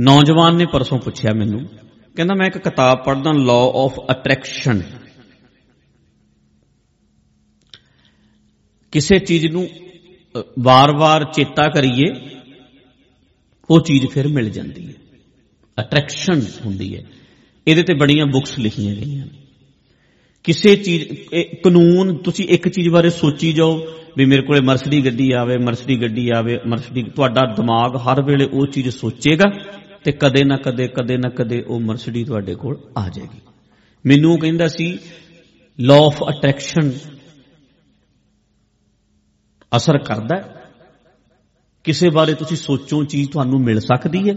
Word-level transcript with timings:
ਨੌਜਵਾਨ 0.00 0.56
ਨੇ 0.56 0.66
ਪਰਸੋਂ 0.66 0.98
ਪੁੱਛਿਆ 0.98 1.32
ਮੈਨੂੰ, 1.34 1.60
ਕਹਿੰਦਾ 2.16 2.34
ਮੈਂ 2.34 2.46
ਇੱਕ 2.46 2.58
ਕਿਤਾਬ 2.58 3.04
ਪੜ੍ਹਦਾ 3.04 3.32
ਲਾਅ 3.32 3.70
ਆਫ 3.76 3.98
ਅਟਰੈਕਸ਼ਨ 4.10 4.82
ਕਿਸੇ 8.92 9.18
ਚੀਜ਼ 9.18 9.46
ਨੂੰ 9.46 9.68
ਵਾਰ-ਵਾਰ 10.58 11.24
ਚੇਤਾ 11.24 11.68
ਕਰੀਏ, 11.68 12.12
ਉਹ 13.70 13.80
ਚੀਜ਼ 13.80 14.06
ਫਿਰ 14.06 14.28
ਮਿਲ 14.28 14.50
ਜਾਂਦੀ 14.50 14.86
ਹੈ। 14.86 14.92
ਅਟਰੈਕਸ਼ਨ 15.80 16.42
ਹੁੰਦੀ 16.66 16.96
ਹੈ। 16.96 17.02
ਇਹਦੇ 17.68 17.82
ਤੇ 17.82 17.94
ਬੜੀਆਂ 17.94 18.26
ਬੁੱਕਸ 18.26 18.58
ਲਿਖੀਆਂ 18.58 18.94
ਗਈਆਂ 18.94 19.26
ਕਿਸੇ 20.44 20.76
ਚੀਜ਼ 20.76 21.04
ਕਾਨੂੰਨ, 21.64 22.16
ਤੁਸੀਂ 22.16 22.48
ਇੱਕ 22.48 22.68
ਚੀਜ਼ 22.68 22.88
ਬਾਰੇ 22.88 23.10
ਸੋਚੀ 23.10 23.52
ਜਾਓ 23.52 23.86
ਵੀ 24.16 24.24
ਮੇਰੇ 24.24 24.42
ਕੋਲੇ 24.42 24.60
ਮਰਸਡੀ 24.60 25.04
ਗੱਡੀ 25.04 25.32
ਆਵੇ 25.32 25.58
ਮਰਸਡੀ 25.58 26.00
ਗੱਡੀ 26.02 26.28
ਆਵੇ 26.36 26.58
ਮਰਸਡੀ 26.66 27.02
ਤੁਹਾਡਾ 27.02 27.40
ਦਿਮਾਗ 27.56 27.96
ਹਰ 27.96 28.22
ਵੇਲੇ 28.22 28.44
ਉਹ 28.44 28.66
ਚੀਜ਼ 28.66 28.88
ਸੋਚੇਗਾ। 28.88 29.44
ਤੇ 30.04 30.12
ਕਦੇ 30.12 30.44
ਨਾ 30.44 30.56
ਕਦੇ 30.56 30.88
ਕਦੇ 30.88 31.16
ਨਾ 31.16 31.28
ਕਦੇ 31.28 31.62
ਉਹ 31.62 31.80
ਮਰਸਡੀ 31.80 32.24
ਤੁਹਾਡੇ 32.24 32.54
ਕੋਲ 32.54 32.78
ਆ 32.98 33.08
ਜਾਏਗੀ। 33.08 33.40
ਮੈਨੂੰ 34.06 34.38
ਕਹਿੰਦਾ 34.38 34.68
ਸੀ 34.68 34.98
ਲਾਅ 35.80 35.98
ਆਫ 35.98 36.22
ਅਟਰੈਕਸ਼ਨ 36.22 36.92
ਅਸਰ 39.76 39.98
ਕਰਦਾ 39.98 40.62
ਕਿਸੇ 41.84 42.10
ਬਾਰੇ 42.10 42.34
ਤੁਸੀਂ 42.34 42.56
ਸੋਚੋ, 42.56 43.04
ਚੀਜ਼ 43.04 43.30
ਤੁਹਾਨੂੰ 43.30 43.60
ਮਿਲ 43.60 43.80
ਸਕਦੀ 43.80 44.30
ਹੈ। 44.30 44.34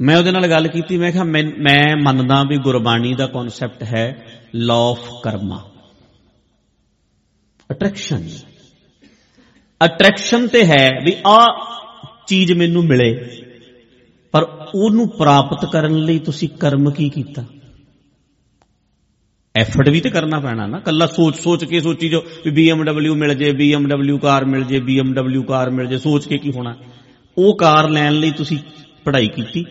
ਮੈਂ 0.00 0.16
ਉਹਦੇ 0.16 0.30
ਨਾਲ 0.30 0.46
ਗੱਲ 0.50 0.68
ਕੀਤੀ, 0.68 0.98
ਮੈਂ 0.98 1.12
ਕਿਹਾ, 1.12 1.24
ਮੈਂ 1.24 1.96
ਮੰਨਦਾ 2.02 2.42
ਵੀ 2.42 2.56
ਗੁਰਬਾਣੀ 2.56 3.14
ਦਾ 3.14 3.26
ਕਨਸੈਪਟ 3.26 3.82
ਹੈ 3.82 4.26
law 4.54 4.76
of 4.76 5.10
karma. 5.24 5.70
Attraction 7.70 8.28
attraction 9.84 10.48
ਤੇ 10.48 10.64
ਹੈ 10.64 10.88
ਵੀ 11.04 11.16
ਆ 11.26 11.38
ਚੀਜ਼ 12.26 12.52
ਮੈਨੂੰ 12.52 12.84
ਮਿਲੇ। 12.84 13.14
ਪਰ 13.14 13.51
ਉਹਨੂੰ 14.74 15.08
ਪ੍ਰਾਪਤ 15.08 15.72
ਕਰਨ 15.72 15.96
ਲਈ 15.96 16.18
ਤੁਸੀਂ 16.18 16.48
ਕਰਮ 16.48 16.90
ਕੀ 16.90 17.08
ਕੀਤਾ? 17.08 17.44
ਐਫਰਟ 19.56 19.88
ਵੀ 19.88 20.00
ਤੇ 20.00 20.10
ਕਰਨਾ 20.10 20.40
ਪੈਣਾ 20.40 20.66
ਨਾ। 20.66 20.78
ਕੱਲਾ 20.78 21.06
ਸੋਚ 21.06 21.36
ਸੋਚ 21.36 21.64
ਕੇ 21.64 21.80
ਸੋਚੀ 21.80 22.08
ਜੋ 22.08 22.24
ਵੀ 22.46 22.72
BMW 22.72 23.14
ਮਿਲ 23.14 23.34
ਜੇ, 23.34 23.50
BMW 23.50 24.18
ਕਾਰ 24.18 24.44
ਮਿਲ 24.44 24.64
ਜੇ, 24.64 24.80
BMW 24.80 25.42
ਕਾਰ 25.42 25.70
ਮਿਲ 25.70 25.86
ਜੇ, 25.86 25.98
ਸੋਚ 25.98 26.26
ਕੇ 26.26 26.38
ਕੀ 26.38 26.52
ਹੋਣਾ? 26.52 26.76
ਉਹ 27.38 27.58
ਕਾਰ 27.58 27.88
ਲੈਣ 27.88 28.12
ਲਈ 28.12 28.30
ਤੁਸੀਂ 28.30 28.58
ਪੜ੍ਹਾਈ 29.04 29.28
ਕੀਤੀ, 29.28 29.64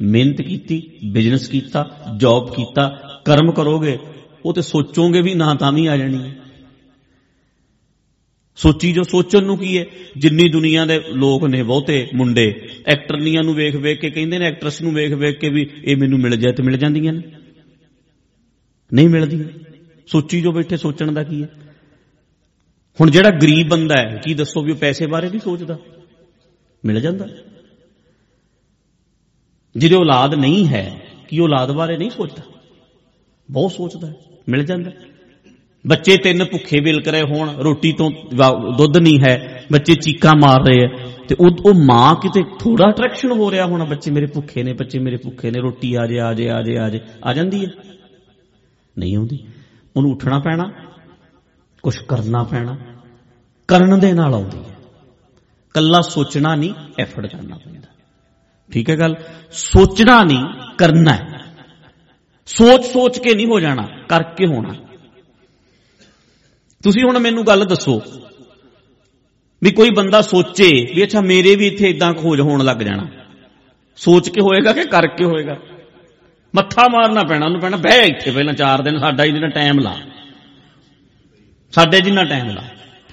ਮਿਹਨਤ 0.00 0.40
ਕੀਤੀ 0.40 0.82
ਬਿਜ਼ਨਸ 1.12 1.48
ਕੀਤਾ 1.48 1.90
ਜੌਬ 2.16 2.54
ਕੀਤਾ, 2.54 3.00
ਕਰਮ 3.24 3.52
ਕਰੋਗੇ, 3.52 3.98
ਉਹ 4.44 4.54
ਤੇ 4.54 4.62
ਸੋਚੋਗੇ 4.62 5.22
ਵੀ 5.22 5.34
ਨਾ 5.34 5.54
ਤਾਂ 5.54 5.72
ਵੀ 5.72 5.86
ਆ 5.86 5.96
ਜਾਣੀ 5.96 6.22
ਹੈ। 6.22 6.47
ਸੋਚੀ 8.58 8.92
ਜੋ 8.92 9.02
ਸੋਚਣ 9.02 9.42
ਨੂੰ 9.42 9.58
ਕੀ 9.58 9.78
ਹੈ? 9.78 9.84
ਜਿੰਨੀ 10.16 10.48
ਦੁਨੀਆ 10.48 10.86
ਦੇ 10.86 11.00
ਲੋਕ 11.12 11.44
ਨੇ 11.44 11.62
ਬਹੁਤੇ 11.62 12.08
ਮੁੰਡੇ, 12.14 12.68
ਐਕਟਰਨੀਆਂ 12.86 13.42
ਨੂੰ 13.42 13.54
ਵੇਖ 13.54 13.76
ਵੇਖ 13.76 14.00
ਕੇ 14.00 14.10
ਕਹਿੰਦੇ 14.10 14.38
ਨੇ, 14.38 14.46
ਐਕਟਰਸ 14.46 14.82
ਨੂੰ 14.82 14.94
ਵੇਖ 14.94 15.12
ਵੇਖ 15.12 15.38
ਕੇ 15.38 15.48
ਵੀ 15.48 15.70
ਇਹ 15.84 15.96
ਮੈਨੂੰ 15.96 16.18
ਮਿਲ 16.18 16.36
ਜਾਏ 16.36 16.52
ਤੇ 16.52 16.62
ਮਿਲ 16.62 16.76
ਜਾਂਦੀਆਂ 16.76 17.12
ਨੇ। 17.12 17.22
ਨਹੀਂ 18.94 19.08
ਮਿਲਦੀ 19.08 19.44
ਸੋਚੀ 20.06 20.40
ਜੋ 20.40 20.52
ਬੈਠੇ 20.52 20.76
ਸੋਚਣ 20.76 21.12
ਦਾ 21.12 21.22
ਕੀ 21.22 21.42
ਹੈ? 21.42 21.48
ਹੁਣ 23.00 23.10
ਜਿਹੜਾ 23.10 23.30
ਗਰੀਬ 23.30 23.68
ਬੰਦਾ 23.68 23.94
ਹੈ, 23.98 24.20
ਕੀ 24.24 24.34
ਦੱਸੋ 24.34 24.62
ਵੀ 24.62 24.72
ਉਹ 24.72 24.76
ਪੈਸੇ 24.76 25.06
ਬਾਰੇ 25.06 25.30
ਨਹੀਂ 25.30 25.40
ਸੋਚਦਾ? 25.40 25.78
ਮਿਲ 26.84 27.00
ਜਾਂਦਾ। 27.00 27.28
ਜਿਹਦੇ 29.76 29.96
ਔਲਾਦ 29.96 30.34
ਨਹੀਂ 30.34 30.68
ਹੈ, 30.68 31.00
ਕੀ 31.28 31.38
ਔਲਾਦ 31.38 31.72
ਬਾਰੇ 31.72 31.96
ਨਹੀਂ 31.96 32.10
ਸੋਚਦਾ? 32.10 32.42
ਬਹੁਤ 33.50 33.72
ਸੋਚਦਾ 33.72 34.12
ਮਿਲ 34.48 34.64
ਜਾਂਦਾ। 34.64 34.90
ਬੱਚੇ 35.88 36.16
ਤਿੰਨ 36.16 36.44
ਭੁੱਖੇ 36.44 36.80
ਵਿਲਕ 36.80 37.08
ਰਹੇ 37.08 37.22
ਹੋਣ, 37.22 37.56
ਰੋਟੀ 37.56 37.92
ਤੋਂ 37.92 38.10
ਦੁੱਧ 38.78 38.96
ਨਹੀਂ 38.96 39.20
ਹੈ, 39.28 39.64
ਬੱਚੇ 39.72 39.94
ਚੀਕਾਂ 39.94 40.34
ਮਾਰ 40.34 40.60
ਰਹੇ 40.66 40.84
ਆ 40.84 40.88
ਤੇ 41.28 41.36
ਉਹ 41.40 41.50
ਉਹ 41.64 41.74
ਮਾਂ 41.74 42.14
ਕਿਤੇ 42.14 42.42
ਥੋੜਾ 42.60 42.90
ਅਟਰੈਕਸ਼ਨ 42.90 43.32
ਹੋ 43.32 43.50
ਰਿਹਾ 43.50 43.66
ਹੋਣਾ, 43.66 43.84
ਬੱਚੇ 43.84 44.10
ਮੇਰੇ 44.10 44.26
ਭੁੱਖੇ 44.26 44.62
ਨੇ, 44.62 44.72
ਬੱਚੇ 44.72 44.98
ਮੇਰੇ 44.98 45.16
ਭੁੱਖੇ 45.16 45.50
ਨੇ, 45.50 45.60
ਰੋਟੀ 45.60 45.94
ਆ 45.94 46.06
ਜੇ 46.06 46.20
ਆ 46.20 46.32
ਜੇ 46.32 46.50
ਆ 46.50 46.62
ਜੇ 46.62 46.78
ਆ 46.78 46.88
ਜੇ, 46.88 47.00
ਆ 47.24 47.32
ਜਾਂਦੀ 47.32 47.64
ਹੈ। 47.64 47.70
ਨਹੀਂ 48.98 49.16
ਆਉਂਦੀ। 49.16 49.46
ਉਹਨੂੰ 49.96 50.12
ਉੱਠਣਾ 50.12 50.38
ਪੈਣਾ 50.38 50.72
ਕੁਝ 51.82 51.98
ਕਰਨਾ 51.98 52.42
ਪੈਣਾ, 52.42 52.76
ਕਰਨ 53.68 54.00
ਦੇ 54.00 54.12
ਨਾਲ 54.12 54.34
ਆਉਂਦੀ 54.34 54.58
ਹੈ। 54.58 54.74
ਕੱਲਾ 55.74 56.00
ਸੋਚਣਾ 56.00 56.54
ਨਹੀਂ 56.54 56.74
ਐਫਰਟ 57.00 57.26
ਕਰਨਾ 57.26 57.56
ਪੈਂਦਾ। 57.56 57.88
ਠੀਕ 58.72 58.90
ਹੈ 58.90 58.96
ਗੱਲ? 58.96 59.16
ਸੋਚਣਾ 59.50 60.24
ਨਹੀਂ, 60.24 60.44
ਕਰਨਾ 60.78 61.12
ਹੈ। 61.12 61.40
ਸੋਚ 62.46 62.84
ਸੋਚ 62.84 63.18
ਕੇ 63.18 63.34
ਨਹੀਂ 63.34 63.46
ਹੋ 63.46 63.60
ਜਾਣਾ, 63.60 63.88
ਕਰਕੇ 64.08 64.46
ਹੋਣਾ। 64.46 64.74
ਤੁਸੀਂ 66.84 67.02
ਹੁਣ 67.04 67.18
ਮੈਨੂੰ 67.18 67.46
ਗੱਲ 67.46 67.64
ਦੱਸੋ 67.64 68.00
ਵੀ 69.62 69.70
ਕੋਈ 69.70 69.90
ਬੰਦਾ 69.90 70.20
ਸੋਚੇ 70.22 70.68
ਵੀ 70.94 71.02
ਅੱਛਾ, 71.04 71.20
ਮੇਰੇ 71.22 71.54
ਵੀ 71.56 71.66
ਇੱਥੇ 71.66 71.88
ਇਦਾਂ 71.90 72.12
ਖੋਜ 72.14 72.40
ਹੋਣ 72.40 72.64
ਲੱਗ 72.64 72.76
ਜਾਣਾ। 72.78 73.06
ਸੋਚ 73.98 74.28
ਕੇ 74.28 74.40
ਹੋਏਗਾ 74.40 74.72
ਕਿ 74.72 74.84
ਕਰਕੇ 74.86 75.24
ਹੋਏਗਾ? 75.24 75.56
ਮੱਥਾ 76.54 76.82
ਮਾਰਨਾ 76.92 77.22
ਪੈਣਾ, 77.22 77.46
ਉਹਨੂੰ 77.46 77.60
ਪੈਣਾ, 77.60 77.76
ਬਹਿ 77.76 78.06
ਇੱਥੇ 78.06 78.30
ਪਹਿਲਾਂ 78.30 78.54
4 78.54 78.82
ਦਿਨ, 78.82 78.98
ਸਾਡਾ 78.98 79.24
ਹੀ 79.24 79.32
ਜਿਹੜਾ 79.32 79.48
ਟਾਈਮ 79.50 79.78
ਲਾ। 79.78 79.94
ਸਾਡੇ 81.72 82.00
ਜਿੰਨਾ 82.00 82.24
ਟਾਈਮ 82.24 82.48
ਲਾ, 82.48 82.62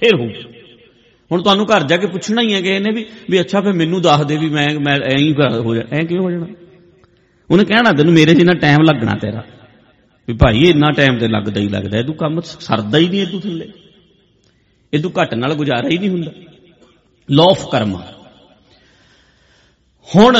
ਫਿਰ 0.00 0.14
ਹੋ 0.14 0.28
ਹੁਣ 1.30 1.42
ਤੁਹਾਨੂੰ 1.42 1.66
ਘਰ 1.66 1.82
ਜਾ 1.82 1.96
ਕੇ 1.96 2.06
ਪੁੱਛਣਾ 2.06 2.42
ਹੀ 2.42 2.54
ਹੈ 2.54 2.60
ਕਿ 2.60 2.68
ਇਹਨੇ 2.68 2.90
ਵੀ 2.90 3.04
ਵੀ 3.30 3.40
ਅੱਛਾ, 3.40 3.60
ਫਿਰ 3.60 3.72
ਮੈਨੂੰ 3.72 4.00
ਦੱਸ 4.02 4.24
ਦੇ 4.26 4.36
ਵੀ 4.36 4.48
ਮੈਂ 4.50 4.68
ਮੈਂ 4.80 4.94
ਐਂ 5.04 5.18
ਹੀ 5.18 5.32
ਹੋ 5.64 5.74
ਜਾ, 5.74 5.82
ਐਂ 5.92 6.04
ਕਿਉਂ 6.04 6.22
ਹੋ 6.22 6.30
ਜਾਣਾ? 6.30 6.46
ਉਹਨੇ 7.50 7.64
ਕਹਿਣਾ, 7.64 7.92
ਤੈਨੂੰ 7.92 8.14
ਮੇਰੇ 8.14 8.34
ਜਿੰਨਾ 8.34 8.54
ਟਾਈਮ 8.60 8.82
ਲੱਗਣਾ 8.82 9.18
ਤੇਰਾ। 9.18 9.42
ਵੀ 10.28 10.34
ਭਾਈ, 10.34 10.58
ਇੰਨਾ 10.58 10.90
ਟਾਈਮ 10.90 11.18
ਤੇ 11.18 11.28
ਲੱਗਦਾ 11.28 11.60
ਹੀ 11.60 11.68
ਲੱਗਦਾ 11.68 11.98
ਇਹਦੂ 11.98 12.12
ਕੰਮ 12.12 12.40
ਸਰਦਾ 12.40 12.98
ਹੀ 12.98 13.08
ਨਹੀਂ 13.08 13.20
ਇਹਦੂ 13.20 13.40
ਥੱਲੇ। 13.40 13.68
ਇਹਦੂ 14.92 15.10
ਘੱਟ 15.10 15.34
ਨਾਲ 15.34 15.54
ਗੁਜ਼ਾਰਾ 15.54 15.88
ਹੀ 15.88 15.98
ਨਹੀਂ 15.98 16.10
ਹੁੰਦਾ। 16.10 16.32
ਲਾਅ 17.28 17.46
ਆਫ 17.46 17.70
ਕਰਮਾ 17.72 18.04
ਹੁਣ 20.08 20.36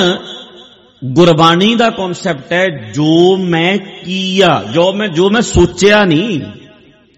ਗੁਰਬਾਣੀ 1.04 1.74
ਦਾ 1.74 1.90
ਕਨਸੈਪਟ 1.90 2.52
ਹੈ, 2.52 2.66
ਜੋ 2.94 3.36
ਮੈਂ 3.36 3.76
ਕੀਆ, 4.04 4.62
ਜੋ 4.74 4.92
ਮੈਂ 4.92 5.08
ਜੋ 5.08 5.30
ਮੈਂ 5.30 5.40
ਸੋਚਿਆ 5.40 6.04
ਨਹੀਂ, 6.04 6.40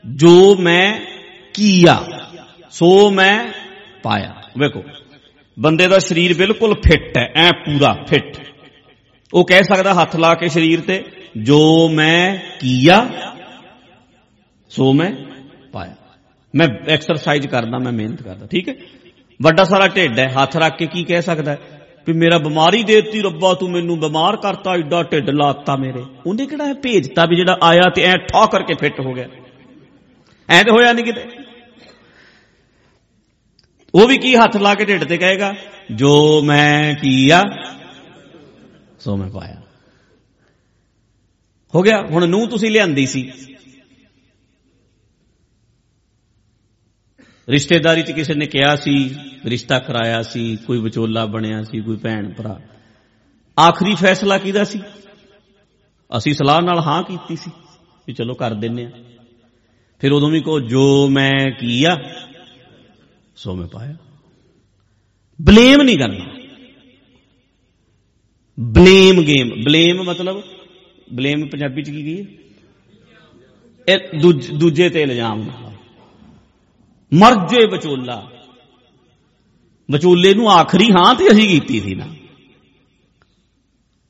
ਜੋ 0.05 0.57
ਮੈਂ 0.57 1.01
ਕੀਆ, 1.55 1.97
ਸੋ 2.71 3.11
ਮੈਂ 3.11 3.53
ਪਾਇਆ। 4.03 4.35
ਵੇਖੋ, 4.59 4.83
ਬੰਦੇ 5.59 5.87
ਦਾ 5.89 5.99
ਸਰੀਰ 5.99 6.35
ਬਿਲਕੁਲ 6.35 6.75
ਫਿੱਟ 6.75 7.17
ਹੈ, 7.19 7.31
ਐ 7.35 7.51
ਪੂਰਾ 7.65 7.93
ਫਿੱਟ 8.09 8.37
ਉਹ 9.33 9.47
ਕਹਿ 9.47 9.63
ਸਕਦਾ 9.65 9.95
ਹੱਥ 9.95 10.17
ਲਾ 10.17 10.35
ਕੇ 10.35 10.49
ਸਰੀਰ 10.49 10.81
ਤੇ 10.81 11.05
ਜੋ 11.37 11.89
ਮੈਂ 11.89 12.37
ਕੀਆ, 12.61 13.09
ਸੋ 14.69 14.93
ਮੈਂ 14.93 15.13
ਪਾਇਆ। 15.73 15.95
ਮੈਂ 16.55 16.69
ਐਕਸਰਸਾਈਜ਼ 16.89 17.47
ਕਰਦਾ, 17.47 17.79
ਮੈਂ 17.79 17.93
ਮਿਹਨਤ 17.93 18.23
ਕਰਦਾ, 18.23 18.47
ਠੀਕ 18.47 18.69
ਹੈ? 18.69 18.75
ਵੱਡਾ 19.43 19.65
ਸਾਰਾ 19.65 19.89
ਢਿੱਡ 19.89 20.19
ਹੈ, 20.19 20.29
ਹੱਥ 20.29 20.57
ਰੱਖ 20.57 20.77
ਕੇ 20.77 20.87
ਕੀ 20.87 21.05
ਕਹਿ 21.05 21.23
ਸਕਦਾ 21.23 21.57
ਵੀ 22.07 22.13
ਮੇਰਾ 22.13 22.39
ਬਿਮਾਰੀ 22.39 22.83
ਦੇਤੀ, 22.83 23.23
ਰੱਬਾ, 23.23 23.55
ਤੂੰ 23.55 23.71
ਮੈਨੂੰ 23.71 24.01
ਬਿਮਾਰ 24.01 24.37
ਕਰਤਾ 24.37 24.75
ਐਡਾ 24.75 25.03
ਢਿੱਡ 25.03 25.31
ਲਾਤਾ 25.31 25.77
ਮੇਰੇ। 25.77 26.05
ਉਹਨੇ 26.27 26.47
ਕਿਹੜਾ 26.47 26.73
ਭੇਜਤਾ 26.73 27.27
ਵੀ 27.27 27.37
ਜਿਹੜਾ 27.37 27.59
ਆਇਆ 27.63 27.91
ਤੇ 27.91 28.03
ਐ 28.03 28.13
ਠਾ 28.13 28.47
ਕਰਕੇ 28.47 28.75
ਫਿੱਟ 28.75 29.01
ਹੋ 29.01 29.13
ਗਿਆ? 29.13 29.29
ਐ 30.51 30.63
ਤੇ 30.63 30.71
ਹੋਇਆ 30.71 30.93
ਨਹੀਂ 30.93 31.05
ਕਿਤੇ? 31.05 31.25
ਉਹ 33.95 34.09
ਵੀ 34.09 34.19
ਕੀ 34.19 34.37
ਹੱਥ 34.37 34.57
ਲਾ 34.57 34.75
ਕੇ 34.75 34.85
ਢਿੱਡ 34.85 35.05
ਤੇ 35.05 35.19
ਕਹੇਗਾ, 35.19 35.55
ਜੋ 35.93 36.43
ਮੈਂ 36.43 36.95
ਕੀਆ, 36.95 37.43
ਸੋ 39.01 39.17
ਮੈਂ 39.17 39.31
ਪਾਇਆ। 39.31 39.63
ਹੋ 41.75 41.83
ਗਿਆ 41.83 42.01
ਹੁਣ 42.03 42.29
ਨੂੰ 42.29 42.49
ਤੁਸੀਂ 42.49 42.71
ਲਿਆਂਦੀ 42.71 43.07
ਸੀ 43.07 43.31
ਰਿਸ਼ਤੇਦਾਰੀ 47.49 48.03
'ਚ 48.03 48.13
ਕਿਸੇ 48.13 48.35
ਨੇ 48.35 48.47
ਕਿਹਾ 48.47 48.75
ਸੀ 48.77 48.95
ਰਿਸ਼ਤਾ 49.45 49.79
ਕਰਾਇਆ 49.79 50.23
ਸੀ 50.23 50.57
ਕੋਈ 50.67 50.81
ਵਿਚੋਲਾ 50.81 51.25
ਬਣਿਆ 51.27 51.63
ਸੀ 51.63 51.81
ਕੋਈ 51.81 51.97
ਭੈਣ 51.97 52.29
ਭਰਾ 52.33 52.59
ਆਖਰੀ 53.59 53.95
ਫੈਸਲਾ 53.95 54.39
ਕਿਹਦਾ 54.39 54.65
ਸੀ 54.65 54.81
ਅਸੀਂ 56.13 56.35
ਸਲਾਹ 56.35 56.61
ਨਾਲ 56.63 56.81
ਹਾਂ 56.81 57.03
ਕੀਤੀ 57.03 57.37
ਸੀ 57.37 57.51
ਵੀ 58.09 58.15
ਚਲੋ 58.15 58.35
ਕਰ 58.35 58.55
ਦਿੰਨੇ 58.55 58.85
ਆ 58.85 58.91
ਫਿਰ 60.01 60.13
ਉਦੋਂ 60.13 60.31
ਵੀ 60.31 60.41
ਕੋ 60.41 60.61
ਜੋ 60.61 60.85
ਮੈਂ 61.09 61.51
ਕੀਆ 61.51 61.97
ਸੋ 63.37 63.55
ਮੈਂ 63.55 63.67
ਪਾਇਆ 63.67 63.97
ਬਲੇਮ 65.41 65.83
ਨਹੀਂ 65.83 65.99
ਕਰਨਾ 65.99 66.25
ਬਲੇਮ 68.59 69.23
ਗੇਮ 69.23 69.51
ਬਲੇਮ 69.65 70.03
ਮਤਲਬ 70.03 70.43
ਬਲੇਮ 71.13 71.47
ਪੰਜਾਬੀ 71.49 71.83
ਚ 71.83 71.91
ਕੀ 71.91 72.05
ਗਈ 72.05 72.27
ਇਹ 73.89 73.99
ਦੂਜੇ 74.55 74.89
ਤੇ 74.91 75.03
ਇਲਜ਼ਾਮ 75.03 75.45
ਮਰ 77.13 77.35
ਜੇ 77.49 77.67
ਵਿਚੋਲਾ। 77.67 78.31
ਵਿਚੋਲੇ 79.91 80.35
ਨੂੰ 80.35 80.51
ਆਖਰੀ 80.51 80.91
ਹਾਂ 80.91 81.15
ਤੇ 81.15 81.29
ਅਸੀਂ 81.29 81.49
ਕੀਤੀ 81.49 81.81
ਸੀ 81.81 81.95
ਨਾ। 81.95 82.07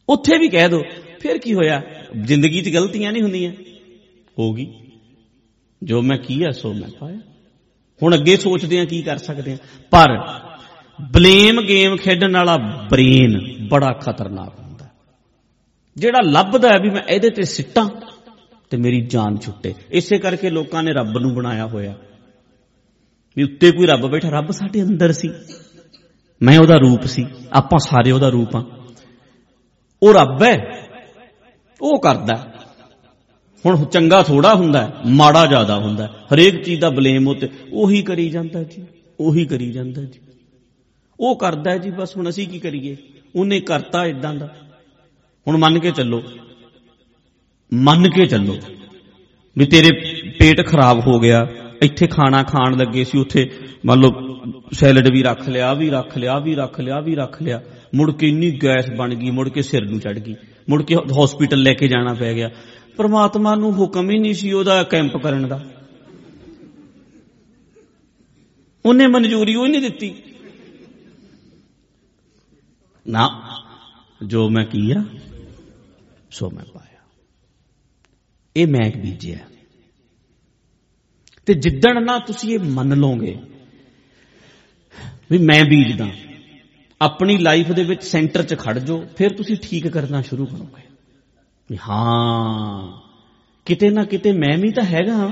ਉੱਥੇ 0.08 0.38
ਵੀ 0.38 0.48
ਕਹਿ 0.48 0.68
ਦੋ, 0.68 0.82
ਫਿਰ 1.20 1.38
ਕੀ 1.38 1.54
ਹੋਇਆ? 1.54 1.82
ਜ਼ਿੰਦਗੀ 2.20 2.62
'ਚ 2.62 2.68
ਗਲਤੀਆਂ 2.68 3.12
ਨਹੀਂ 3.12 3.22
ਹੁੰਦੀਆਂ। 3.22 3.52
ਹੋਗੀ 4.38 4.66
ਜੋ 5.82 6.02
ਮੈਂ 6.02 6.18
ਕੀਆ, 6.18 6.50
ਸੋ 6.50 6.72
ਮੈਂ 6.72 6.88
ਪਾਇਆ। 7.00 7.18
ਹੁਣ 8.02 8.14
ਅੱਗੇ 8.14 8.36
ਸੋਚਦੇ 8.36 8.80
ਆ 8.80 8.84
ਕੀ 8.84 9.02
ਕਰ 9.02 9.16
ਸਕਦੇ 9.16 9.52
ਆ 9.52 9.56
ਪਰ 9.90 10.18
ਬਲੇਮ 11.12 11.60
ਗੇਮ 11.60 11.96
ਖੇਡਣ 11.96 12.32
ਵਾਲਾ 12.32 12.56
ਬ੍ਰੇਨ 12.90 13.40
ਬੜਾ 13.68 13.92
ਖਤਰਨਾਕ 13.92 14.58
ਹੁੰਦਾ। 14.58 14.67
ਜਿਹੜਾ 15.98 16.18
ਲੱਭਦਾ 16.22 16.68
ਹੈ 16.68 16.78
ਵੀ 16.78 16.90
ਮੈਂ 16.90 17.02
ਇਹਦੇ 17.02 17.30
ਤੇ 17.30 17.42
ਸਿੱਟਾਂ 17.42 17.88
ਤੇ 18.70 18.76
ਮੇਰੀ 18.76 19.00
ਜਾਨ 19.00 19.36
ਛੁੱਟੇ। 19.36 19.74
ਇਸੇ 19.90 20.18
ਕਰਕੇ 20.18 20.50
ਲੋਕਾਂ 20.50 20.82
ਨੇ 20.82 20.92
ਰੱਬ 20.92 21.18
ਨੂੰ 21.18 21.34
ਬਣਾਇਆ 21.34 21.66
ਹੋਇਆ। 21.66 21.94
ਵੀ 23.36 23.42
ਉੱਤੇ 23.42 23.70
ਕੋਈ 23.72 23.86
ਰੱਬ 23.86 24.06
ਬੈਠਾ, 24.06 24.28
ਰੱਬ 24.28 24.50
ਸਾਡੇ 24.50 24.82
ਅੰਦਰ 24.82 25.12
ਸੀ। 25.12 25.30
ਮੈਂ 26.42 26.58
ਉਹਦਾ 26.58 26.76
ਰੂਪ 26.76 27.02
ਸੀ। 27.04 27.26
ਆਪਾਂ 27.52 27.78
ਸਾਰੇ 27.78 28.10
ਉਹਦਾ 28.10 28.28
ਰੂਪ 28.28 28.56
ਆ 28.56 28.64
ਉਹ 30.02 30.14
ਰੱਬ 30.14 30.42
ਹੈ। 30.42 30.88
ਉਹ 31.80 32.00
ਕਰਦਾ 32.00 32.52
ਹੁਣ 33.66 33.84
ਚੰਗਾ 33.84 34.22
ਥੋੜਾ 34.22 34.54
ਹੁੰਦਾ 34.54 35.00
ਮਾੜਾ 35.06 35.46
ਜ਼ਿਆਦਾ 35.46 35.76
ਹੁੰਦਾ 35.76 36.06
ਹਰੇਕ 36.34 36.62
ਚੀਜ਼ 36.62 36.80
ਦਾ 36.80 36.90
ਬਲੇਮ 36.90 37.28
ਉਤੇ 37.28 37.48
ਉਹੀ 37.72 38.02
ਕਰੀ 38.02 38.28
ਜਾਂਦਾ 38.30 38.62
ਜੀ, 38.62 38.86
ਉਹੀ 39.20 39.44
ਕਰੀ 39.46 39.72
ਜਾਂਦਾ 39.72 40.02
ਜੀ। 40.02 40.20
ਉਹ 41.20 41.36
ਕਰਦਾ 41.36 41.76
ਜੀ, 41.76 41.90
ਬਸ 41.90 42.16
ਹੁਣ 42.16 42.28
ਅਸੀਂ 42.28 42.48
ਕੀ 42.48 42.58
ਕਰੀਏ? 42.58 42.96
ਉਹਨੇ 43.36 43.60
ਕਰਤਾ 43.60 44.06
ਇਦਾਂ 44.06 44.34
ਦਾ। 44.34 44.54
ਹੁਣ 45.46 45.56
ਮੰਨ 45.56 45.78
ਕੇ 45.78 45.90
ਚੱਲੋ, 45.90 46.22
ਮੰਨ 47.72 48.08
ਕੇ 48.10 48.26
ਚੱਲੋ 48.26 48.56
ਵੀ 49.56 49.66
ਤੇਰੇ 49.66 49.90
ਪੇਟ 50.38 50.66
ਖਰਾਬ 50.66 51.06
ਹੋ 51.06 51.18
ਗਿਆ, 51.20 51.46
ਇੱਥੇ 51.82 52.06
ਖਾਣਾ 52.06 52.42
ਖਾਣ 52.42 52.76
ਲੱਗੇ 52.76 53.04
ਸੀ, 53.04 53.18
ਉੱਥੇ 53.18 53.50
ਮੰਨ 53.86 54.00
ਲਓ 54.00 54.10
ਸੈਲਡ 54.72 55.08
ਵੀ 55.12 55.22
ਰੱਖ 55.22 55.48
ਲਿਆ, 55.48 55.72
ਵੀ 55.74 55.90
ਰੱਖ 55.90 56.16
ਲਿਆ, 56.18 56.38
ਵੀ 56.38 56.54
ਰੱਖ 56.54 56.80
ਲਿਆ, 56.80 57.00
ਵੀ 57.00 57.14
ਰੱਖ 57.14 57.40
ਲਿਆ, 57.42 57.62
ਮੁੜ 57.94 58.10
ਕੇ 58.12 58.28
ਇੰਨੀ 58.28 58.50
ਗੈਸ 58.62 58.90
ਬਣ 58.90 59.14
ਗਈ, 59.14 59.30
ਮੁੜ 59.30 59.48
ਕੇ 59.48 59.62
ਸਿਰ 59.62 59.88
ਨੂੰ 59.88 60.00
ਚੜ 60.00 60.18
ਗਈ, 60.18 60.34
ਮੁੜ 60.68 60.82
ਕੇ 60.82 60.96
ਹਸਪੀਟਲ 61.24 61.62
ਲੈ 61.62 61.74
ਕੇ 61.74 61.88
ਜਾਣਾ 61.88 62.14
ਪੈ 62.14 62.32
ਗਿਆ। 62.34 62.50
ਪਰਮਾਤਮਾ 62.96 63.54
ਨੂੰ 63.54 63.72
ਹੁਕਮ 63.72 64.10
ਹੀ 64.10 64.18
ਨਹੀਂ 64.18 64.34
ਸੀ 64.34 64.52
ਉਹਦਾ 64.52 64.82
ਕੈਂਪ 64.82 65.16
ਕਰਨ 65.16 65.48
ਦਾ। 65.48 65.64
ਉਹਨੇ 68.84 69.06
ਮਨਜ਼ੂਰੀ 69.06 69.54
ਉਹ 69.54 69.68
ਨਹੀਂ 69.68 69.80
ਦਿੱਤੀ। 69.80 70.14
ਨਾ, 73.06 73.28
ਜੋ 74.26 74.48
ਮੈਂ 74.48 74.64
ਕੀਆ 74.64 75.04
ਸੋ 76.30 76.50
ਮੈਂ 76.50 76.64
ਪਾਇਆ। 76.74 76.98
ਇਹ 78.56 78.66
ਮੈਂ 78.66 78.90
ਬੀਜਿਆ। 78.98 79.38
ਤੇ 81.46 81.54
ਜਿੱਦਣ 81.54 82.04
ਨਾ 82.04 82.18
ਤੁਸੀਂ 82.18 82.54
ਇਹ 82.54 82.58
ਮੰਨ 82.58 82.96
ਲਓਗੇ 82.96 83.38
ਵੀ 85.30 85.38
ਮੈਂ 85.38 85.64
ਬੀਜਦਾ, 85.64 86.08
ਆਪਣੀ 87.02 87.38
ਲਾਈਫ 87.38 87.72
ਦੇ 87.72 87.84
ਵਿੱਚ 87.84 88.04
ਸੈਂਟਰ 88.04 88.42
'ਚ 88.42 88.58
ਖੜ 88.58 88.78
ਜਾਓ, 88.78 89.06
ਫਿਰ 89.16 89.32
ਤੁਸੀਂ 89.32 89.56
ਠੀਕ 89.62 89.88
ਕਰਨਾ 89.88 90.22
ਸ਼ੁਰੂ 90.22 90.46
ਕਰੋਗੇ। 90.46 90.82
ਵੀ 91.70 91.78
ਹਾਂ, 91.88 93.00
ਕਿਤੇ 93.64 93.90
ਨਾ 93.90 94.04
ਕਿਤੇ 94.04 94.32
ਮੈਂ 94.32 94.58
ਵੀ 94.58 94.72
ਤਾਂ 94.72 94.84
ਹੈਗਾ 94.84 95.14
ਹਾਂ। 95.14 95.30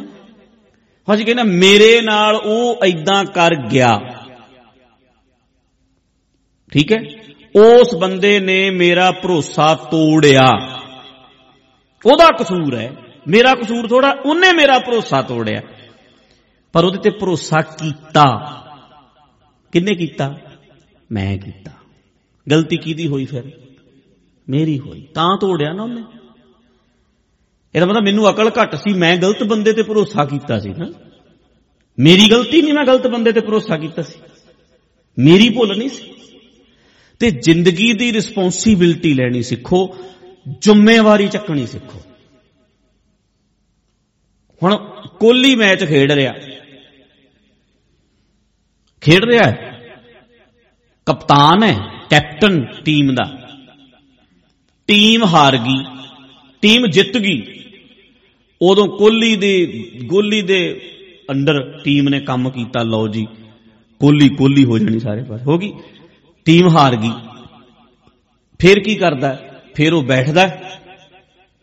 ਹਜ 1.15 1.23
ਕਹਿੰਦਾ 1.23 1.43
ਮੇਰੇ 1.45 2.01
ਨਾਲ 2.01 2.37
ਉਹ 2.37 2.85
ਐਦਾਂ 2.85 3.25
ਕਰ 3.25 3.57
ਗਿਆ। 3.57 4.01
ਠੀਕ 6.73 6.93
ਹੈ? 6.93 6.99
ਉਸ 7.57 7.95
ਬੰਦੇ 7.95 8.41
ਨੇ 8.41 8.71
ਮੇਰਾ 8.71 9.11
ਭਰੋਸਾ 9.11 9.75
ਤੋੜਿਆ। 9.75 10.76
ਉਹਦਾ 12.07 12.31
ਕਸੂਰ 12.41 12.75
ਹੈ, 12.75 12.97
ਮੇਰਾ 13.29 13.55
ਕਸੂਰ 13.55 13.89
ਥੋੜਾ 13.89 14.17
ਉਹਨੇ 14.27 14.53
ਮੇਰਾ 14.53 14.79
ਭਰੋਸਾ 14.79 15.23
ਤੋੜਿਆ। 15.23 15.63
ਪਰ 16.73 16.85
ਉਹਦੇ 16.85 16.99
ਤੇ 16.99 17.11
ਭਰੋਸਾ 17.11 17.61
ਕੀਤਾ। 17.61 18.25
ਕਿੰਨੇ 19.73 19.95
ਕੀਤਾ? 19.95 20.39
ਮੈਂ 21.13 21.39
ਕੀਤਾ। 21.39 21.71
ਗਲਤੀ 22.51 22.77
ਕਿਹਦੀ 22.77 23.07
ਹੋਈ 23.07 23.25
ਫਿਰ? 23.25 23.43
ਮੇਰੀ 24.49 24.79
ਹੋਈ। 24.79 25.07
ਤਾਂ 25.15 25.39
ਤੋੜਿਆ 25.41 25.73
ਨਾ 25.73 25.83
ਉਹਨੇ। 25.83 26.03
ਇਹਦਾ 27.75 27.87
ਮਤਲਬ 27.87 28.03
ਮੈਨੂੰ 28.03 28.31
ਅਕਲ 28.31 28.51
ਘੱਟ 28.63 28.75
ਸੀ, 28.75 28.93
ਮੈਂ 28.93 29.17
ਗਲਤ 29.17 29.43
ਬੰਦੇ 29.43 29.73
ਤੇ 29.73 29.83
ਭਰੋਸਾ 29.83 30.25
ਕੀਤਾ 30.25 30.59
ਸੀ 30.59 30.69
ਨਾ। 30.69 30.93
ਮੇਰੀ 31.99 32.31
ਗਲਤੀ 32.31 32.63
ਨਹੀਂ, 32.63 32.75
ਮੈਂ 32.75 32.85
ਗਲਤ 32.85 33.07
ਬੰਦੇ 33.07 33.33
ਤੇ 33.33 33.41
ਭਰੋਸਾ 33.41 33.77
ਕੀਤਾ 33.77 34.03
ਸੀ। 34.03 34.19
ਮੇਰੀ 35.19 35.49
ਭੁੱਲ 35.49 35.79
ਨਹੀਂ 35.79 35.89
ਸੀ। 35.89 36.13
ਤੇ 37.19 37.31
ਜ਼ਿੰਦਗੀ 37.31 37.93
ਦੀ 37.93 38.13
ਰਿਸਪੌਂਸਿਬਿਲਟੀ 38.13 39.15
ਲੈਣੀ 39.15 39.43
ਸਿੱਖੋ। 39.43 39.97
ਜ਼ਿੰਮੇਵਾਰੀ 40.49 41.29
ਚੱਕਣੀ 41.29 41.67
ਸਿੱਖੋ। 41.67 42.03
ਹੁਣ 44.63 44.77
ਕੋਲੀ 45.21 45.55
ਮੈਚ 45.55 45.85
ਖੇਡ 45.85 46.13
ਰਿਹਾ। 46.13 46.33
ਖੇਡ 49.01 49.25
ਰਿਹਾ 49.25 49.51
ਹੈ। 49.51 49.73
ਕਪਤਾਨ 51.07 51.63
ਹੈ, 51.63 51.81
ਕੈਪਟਨ 52.11 52.65
ਟੀਮ 52.85 53.15
ਦਾ। 53.15 53.51
ਟੀਮ 54.87 55.25
ਹਾਰ 55.25 55.57
ਗਈ, 55.57 55.85
ਟੀਮ 56.63 56.87
ਜਿੱਤ 56.87 57.19
ਗਈ। 57.19 57.65
ਉਦੋਂ 58.63 58.99
ਕੋਹਲੀ 58.99 59.37
ਦੇ 59.37 59.67
ਗੋਲੀ 60.07 60.43
ਦੇ 60.43 60.91
ਅੰਡਰ 61.31 61.81
ਟੀਮ 61.85 62.09
ਨੇ 62.09 62.21
ਕੰਮ 62.21 62.51
ਕੀਤਾ, 62.51 62.83
ਲਓ 62.83 63.09
ਜੀ, 63.09 63.27
ਕੋਹਲੀ 64.01 64.29
ਕੋਹਲੀ 64.29 64.65
ਹੋ 64.65 64.79
ਜਾਣੀ 64.79 65.01
ਸਾਰੇ 65.01 65.23
ਪਾਸੇ। 65.23 65.45
ਹੋ 65.45 65.59
ਗਈ। 65.59 65.73
ਟੀਮ 66.45 66.69
ਹਾਰ 66.69 66.97
ਗਈ। 66.97 67.11
ਫਿਰ 68.59 68.81
ਕੀ 68.81 68.95
ਕਰਦਾ 68.95 69.46
ਫਿਰ 69.77 69.93
ਉਹ 69.93 70.03
ਬੈਠਦਾ 70.03 70.47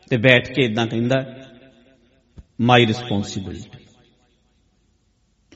ਤੇ 0.09 0.17
ਬੈਠ 0.17 0.53
ਕੇ 0.53 0.63
ਇਦਾਂ 0.63 0.87
ਕਹਿੰਦਾ 0.87 1.25
ਮਾਈ 2.61 2.85
ਰਿਸਪੌਂਸਿਬਿਲਟੀ 2.85 3.85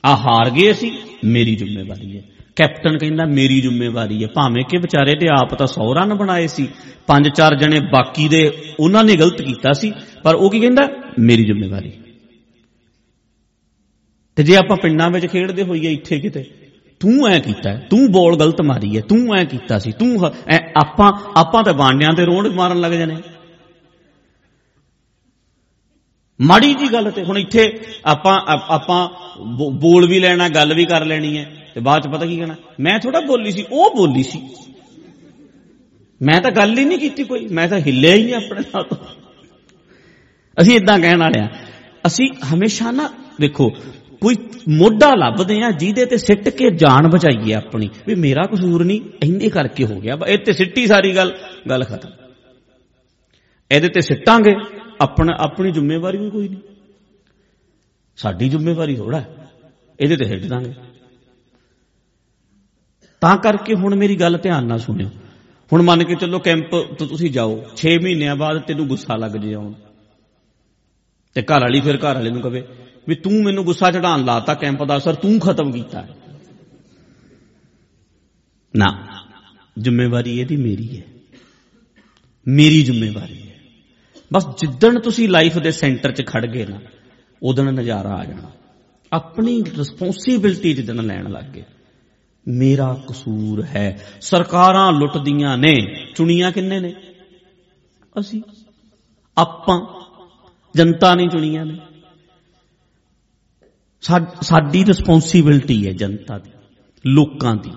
ਆ 0.04 0.16
ਹਾਰ 0.16 0.50
ਗਏ 0.50 0.70
ਅਸੀਂ, 0.70 0.92
ਮੇਰੀ 1.24 1.56
ਜ਼ਿੰਮੇਵਾਰੀ 1.56 2.16
ਹੈ। 2.16 2.22
ਕੈਪਟਨ 2.56 2.98
ਕਹਿੰਦਾ, 2.98 3.24
ਮੇਰੀ 3.24 3.60
ਜ਼ਿੰਮੇਵਾਰੀ 3.60 4.22
ਹੈ। 4.22 4.28
ਭਾਵੇਂ 4.28 4.64
ਕਿ 4.64 4.78
ਵਿਚਾਰੇ 4.78 5.14
ਦੇ 5.14 5.26
ਆਪ 5.40 5.54
ਤਾਂ 5.54 5.66
100 5.66 5.94
ਰਨ 5.94 6.14
ਬਣਾਏ 6.14 6.46
ਸੀ, 6.46 6.68
ਪੰਜ 7.06 7.28
ਚਾਰ 7.28 7.54
ਜਣੇ 7.54 7.80
ਬਾਕੀ 7.80 8.28
ਦੇ 8.28 8.52
ਉਹਨਾਂ 8.80 9.04
ਨੇ 9.04 9.16
ਗਲਤ 9.16 9.42
ਕੀਤਾ 9.42 9.72
ਸੀ, 9.72 9.92
ਪਰ 10.22 10.34
ਉਹ 10.34 10.50
ਕੀ 10.50 10.60
ਕਹਿੰਦਾ, 10.60 10.88
ਮੇਰੀ 11.18 11.44
ਜ਼ਿੰਮੇਵਾਰੀ 11.44 11.92
ਤੇ 14.36 14.42
ਜੇ 14.42 14.56
ਆਪਾਂ 14.56 14.76
ਪਿੰਡਾਂ 14.76 15.10
ਵਿੱਚ 15.10 15.26
ਖੇਡਦੇ 15.26 15.62
ਹੋਈਏ 15.62 15.92
ਇੱਥੇ 15.92 16.20
ਕਿਤੇ 16.20 16.50
ਤੂੰ 17.00 17.28
ਐ 17.28 17.38
ਕੀਤਾ, 17.38 17.74
ਤੂੰ 17.90 18.10
ਬੋਲ 18.12 18.36
ਗਲਤ 18.36 18.60
ਮਾਰੀ 18.60 18.96
ਹੈ 18.96 19.00
ਤੂੰ 19.08 19.36
ਐ 19.36 19.44
ਕੀਤਾ 19.44 19.78
ਸੀ, 19.78 19.92
ਤੂੰ 19.92 20.30
ਆਪਾਂ 20.76 21.12
ਆਪਾਂ 21.36 21.62
ਤਾਂ 21.64 21.74
ਬਾਂਡਿਆਂ 21.74 22.12
ਤੇ 22.12 22.24
ਰੋਡ 22.24 22.46
ਮਾਰਨ 22.54 22.80
ਲੱਗ 22.80 22.92
ਜਾਣੇ। 22.92 23.16
ਮਾੜੀ 26.40 26.72
ਜੀ 26.74 26.92
ਗੱਲ 26.92 27.10
ਤੇ, 27.10 27.22
ਹੁਣ 27.24 27.38
ਇੱਥੇ 27.38 27.62
ਆਪਾਂ 28.06 28.34
ਆਪਾਂ 28.70 29.08
ਬੋਲ 29.80 30.06
ਵੀ 30.08 30.18
ਲੈਣਾ, 30.20 30.48
ਗੱਲ 30.48 30.74
ਵੀ 30.74 30.84
ਕਰ 30.86 31.04
ਲੈਣੀ 31.04 31.36
ਹੈ 31.38 31.44
ਤੇ 31.74 31.80
ਬਾਅਦ 31.80 32.02
ਚ 32.02 32.08
ਪਤਾ 32.08 32.26
ਕੀ 32.26 32.36
ਕਹਿਣਾ, 32.36 32.54
ਮੈਂ 32.80 32.98
ਥੋੜਾ 32.98 33.20
ਬੋਲੀ 33.20 33.50
ਸੀ, 33.50 33.64
ਉਹ 33.72 33.94
ਬੋਲੀ 33.96 34.22
ਸੀ। 34.22 34.42
ਮੈਂ 36.20 36.40
ਤਾਂ 36.40 36.50
ਗੱਲ 36.50 36.78
ਹੀ 36.78 36.84
ਨਹੀਂ 36.84 36.98
ਕੀਤੀ 36.98 37.24
ਕੋਈ, 37.24 37.46
ਮੈਂ 37.48 37.68
ਤਾਂ 37.68 37.78
ਹਿੱਲਿਆ 37.78 38.14
ਹੀ 38.14 38.22
ਨਹੀਂ 38.24 38.34
ਆਪਣੇ 38.34 38.60
ਨਾਲ। 38.64 38.84
ਤੋਂ 38.84 38.96
ਅਸੀਂ 40.56 40.76
ਇਦਾਂ 40.76 40.98
ਕਹਿਣ 40.98 41.18
ਵਾਲੇ 41.18 41.40
ਆ, 41.40 41.48
ਅਸੀਂ 42.04 42.28
ਹਮੇਸ਼ਾ 42.54 42.90
ਨਾ, 42.90 43.08
ਦੇਖੋ 43.40 43.70
ਕੋਈ 44.20 44.36
ਮੋਢਾ 44.68 45.14
ਲੱਭਦੇ 45.14 45.62
ਆ, 45.62 45.70
ਜਿਹਦੇ 45.70 46.06
ਤੇ 46.06 46.16
ਸਿੱਟ 46.16 46.48
ਕੇ 46.48 46.70
ਜਾਨ 46.70 47.08
ਬਚਾਈਏ 47.08 47.52
ਆਪਣੀ। 47.54 47.90
ਵੀ 48.06 48.14
ਮੇਰਾ 48.14 48.46
ਕਸੂਰ 48.46 48.84
ਨਹੀਂ, 48.84 49.00
ਇੰਨੇ 49.22 49.48
ਕਰਕੇ 49.48 49.84
ਹੋ 49.84 50.00
ਗਿਆ। 50.00 50.18
ਇਹ 50.26 50.38
ਤੇ 50.38 50.52
ਸਿੱਟੀ 50.52 50.86
ਸਾਰੀ 50.86 51.16
ਗੱਲ 51.16 51.38
ਗੱਲ 51.70 51.84
ਖਤਮ। 51.84 52.10
ਇਹਦੇ 53.72 53.88
ਤੇ 53.88 54.00
ਸਿੱਟਾਂਗੇ, 54.00 54.54
ਆਪਣਾ, 55.00 55.32
ਆਪਣੀ 55.40 55.72
ਜ਼ਿੰਮੇਵਾਰੀ 55.72 56.18
ਵੀ 56.18 56.30
ਕੋਈ 56.30 56.48
ਨਹੀਂ। 56.48 56.60
ਸਾਡੀ 58.16 58.48
ਜ਼ਿੰਮੇਵਾਰੀ 58.48 58.96
ਥੋੜਾ 58.96 59.24
ਇਹਦੇ 60.00 60.16
ਤੇ 60.16 60.24
ਸਿੱਟ 60.24 60.44
ਦਾਂਗੇ। 60.44 60.72
ਤਾਂ 63.20 63.36
ਕਰਕੇ 63.36 63.74
ਹੁਣ 63.74 63.94
ਮੇਰੀ 63.94 64.16
ਗੱਲ 64.16 64.38
ਧਿਆਨ 64.38 64.66
ਨਾਲ 64.66 64.78
ਸੁਣਿਓ। 64.78 65.08
ਹੁਣ 65.72 65.82
ਮੰਨ 65.82 66.04
ਕੇ 66.04 66.14
ਚੱਲੋ 66.14 66.38
ਕੈਂਪ 66.38 66.76
ਤੋਂ 66.76 67.06
ਤੁਸੀਂ 67.06 67.30
ਜਾਓ 67.30 67.64
6 67.76 67.98
ਮਹੀਨਿਆਂ 67.98 68.36
ਬਾਅਦ 68.36 68.58
ਤੈਨੂੰ 68.58 68.88
ਗੁੱਸਾ 68.88 69.16
ਲੱਗ 69.16 69.30
ਜੇ 69.30 69.54
ਆਉਣ। 69.54 69.72
ਤੇ 71.34 71.42
ਘਰ 71.42 71.60
ਵਾਲੀ 71.60 71.80
ਫਿਰ 71.80 71.96
ਘਰ 71.96 72.14
ਵਾਲੇ 72.14 72.30
ਨੂੰ 72.30 72.40
ਕਵੇ 72.40 72.64
ਵੀ 73.08 73.14
ਤੂੰ 73.14 73.44
ਮੈਨੂੰ 73.44 73.64
ਗੁੱਸਾ 73.64 73.90
ਚੜਾਉਣ 73.90 74.24
ਲਾਤਾ 74.24 74.54
ਕੈਂਪ 74.54 74.84
ਦਾ 74.84 74.96
ਅਸਰ 74.96 75.14
ਤੂੰ 75.14 75.40
ਖਤਮ 75.40 75.72
ਕੀਤਾ। 75.72 76.06
ਨਾ, 78.76 79.04
ਜ਼ਿੰਮੇਵਾਰੀ 79.78 80.40
ਇਹਦੀ 80.40 80.56
ਮੇਰੀ 80.56 80.98
ਹੈ। 80.98 81.02
ਮੇਰੀ 82.48 82.82
ਜ਼ਿੰਮੇਵਾਰੀ 82.82 83.48
ਹੈ। 83.48 83.54
ਬਸ 84.32 84.46
ਜਿੱਦਣ 84.60 85.00
ਤੁਸੀਂ 85.00 85.28
ਲਾਈਫ 85.28 85.58
ਦੇ 85.58 85.70
ਸੈਂਟਰ 85.70 86.12
'ਚ 86.12 86.26
ਖੜ 86.26 86.46
ਗਏ 86.46 86.66
ਨਾ 86.66 86.80
ਉਦੋਂ 87.42 87.64
ਨਜ਼ਾਰਾ 87.64 88.08
ਆ 88.08 88.24
ਜਾਣਾ। 88.24 88.50
ਆਪਣੀ 89.12 89.62
ਰਿਸਪੌਂਸਿਬਿਲਟੀ 89.78 90.74
ਜਿੱਦਣ 90.74 91.06
ਲੈਣ 91.06 91.30
ਲੱਗ 91.30 91.44
ਗਏ। 91.44 91.64
ਮੇਰਾ 92.48 93.00
ਕਸੂਰ 93.08 93.62
ਹੈ। 93.62 94.06
ਸਰਕਾਰਾਂ 94.20 94.92
ਲੁੱਟਦੀਆਂ 94.92 95.58
ਨੇ। 95.58 95.76
ਚੁਣੀਆਂ 96.14 96.52
ਕਿੰਨੇ 96.52 96.80
ਨੇ? 96.80 96.94
ਅਸੀਂ। 98.20 98.42
ਆਪਾਂ। 99.38 100.00
ਜਨਤਾ 100.74 101.14
ਨਹੀਂ 101.14 101.28
ਚੁਣੀਆਂ 101.28 101.66
ਨੇ। 101.66 101.80
ਸਾਡੀ 104.00 104.84
ਰਿਸਪੌਂਸਿਬਿਲਟੀ 104.84 105.86
ਹੈ 105.86 105.92
ਜਨਤਾ 105.92 106.38
ਦੀ, 106.38 106.50
ਲੋਕਾਂ 107.06 107.54
ਦੀ। 107.56 107.72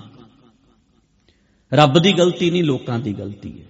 ਰੱਬ 1.74 2.00
ਦੀ 2.00 2.14
ਗਲਤੀ 2.14 2.50
ਨਹੀਂ, 2.52 2.64
ਲੋਕਾਂ 2.64 3.00
ਦੀ 3.00 3.14
ਗਲਤੀ 3.14 3.62
ਹੈ। 3.62 3.66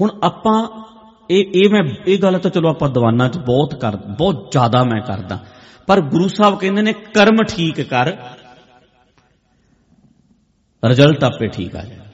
ਹੁਣ 0.00 0.10
ਆਪਾਂ, 0.22 0.68
ਇਹ 1.30 1.44
ਇਹ 1.54 1.70
ਮੈਂ, 1.70 1.82
ਇਹ 2.06 2.18
ਗੱਲ 2.18 2.38
ਤਾਂ 2.38 2.50
ਚਲੋ 2.50 2.70
ਆਪਾਂ 2.70 2.88
ਦੀਵਾਨਾਂ 2.88 3.28
'ਚ 3.28 3.38
ਬਹੁਤ 3.38 3.74
ਕਰ, 3.74 3.96
ਬਹੁਤ 3.96 4.50
ਜ਼ਿਆਦਾ 4.52 4.84
ਮੈਂ 4.84 5.00
ਕਰਦਾ। 5.00 5.38
ਪਰ 5.86 6.00
ਗੁਰੂ 6.00 6.28
ਸਾਹਿਬ 6.28 6.58
ਕਹਿੰਦੇ 6.58 6.82
ਨੇ, 6.82 6.92
ਕਰਮ 6.92 7.36
ਠੀਕ 7.48 7.80
ਕਰ। 7.80 8.16
ਰਿਜ਼ਲਟ 10.84 11.24
ਆਪੇ 11.24 11.46
ਠੀਕ 11.46 11.76
ਆ 11.76 11.84
ਜਾਣਾ 11.84 12.04